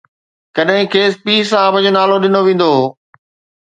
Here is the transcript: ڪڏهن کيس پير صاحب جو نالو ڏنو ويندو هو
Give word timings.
ڪڏهن 0.55 0.83
کيس 0.93 1.11
پير 1.23 1.41
صاحب 1.51 1.73
جو 1.83 1.89
نالو 1.97 2.15
ڏنو 2.23 2.39
ويندو 2.45 2.69
هو 2.77 2.85